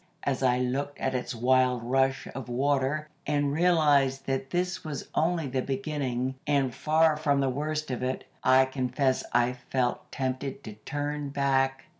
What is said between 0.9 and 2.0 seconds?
at its wild